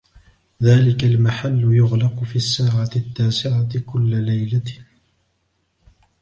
ذلك 0.63 1.03
المحل 1.03 1.63
يغلق 1.75 2.23
في 2.23 2.35
الساعة 2.35 2.89
التاسعة 2.95 3.79
كل 3.85 4.15
ليلة. 4.25 4.81